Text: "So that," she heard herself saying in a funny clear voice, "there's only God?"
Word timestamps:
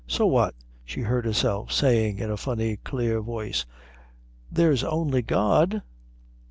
"So 0.07 0.27
that," 0.31 0.55
she 0.83 1.01
heard 1.01 1.25
herself 1.25 1.71
saying 1.71 2.17
in 2.17 2.31
a 2.31 2.35
funny 2.35 2.75
clear 2.77 3.21
voice, 3.21 3.67
"there's 4.51 4.83
only 4.83 5.21
God?" 5.21 5.83